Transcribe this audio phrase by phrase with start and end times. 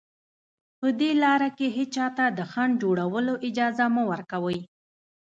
[0.79, 4.59] په دې لاره کې هېچا ته د خنډ جوړولو اجازه مه ورکوئ